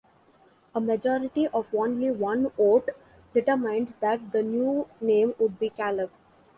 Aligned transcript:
A 0.73 0.79
majority 0.81 1.47
of 1.49 1.67
only 1.75 2.09
one 2.09 2.49
vote 2.57 2.89
determined 3.35 3.93
that 3.99 4.31
the 4.31 4.41
new 4.41 4.87
name 4.99 5.35
would 5.37 5.59
be 5.59 5.69
"Kalev". 5.69 6.09